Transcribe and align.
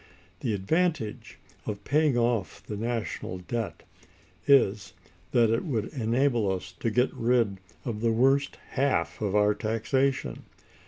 The 0.39 0.55
advantage 0.55 1.37
of 1.67 1.83
paying 1.83 2.17
off 2.17 2.63
the 2.65 2.75
national 2.75 3.37
debt 3.37 3.83
is, 4.47 4.93
that 5.29 5.51
it 5.51 5.63
would 5.63 5.89
enable 5.93 6.51
us 6.51 6.71
to 6.79 6.89
get 6.89 7.13
rid 7.13 7.59
of 7.85 8.01
the 8.01 8.11
worst 8.11 8.57
half 8.69 9.21
of 9.21 9.35
our 9.35 9.53
taxation. 9.53 10.41